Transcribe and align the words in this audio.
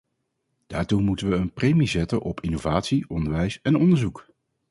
Daartoe 0.67 1.01
moeten 1.01 1.29
we 1.29 1.35
een 1.35 1.53
premie 1.53 1.87
zetten 1.87 2.21
op 2.21 2.39
innovatie, 2.41 3.09
onderwijs 3.09 3.61
en 3.61 3.77
onderzoek. 3.77 4.27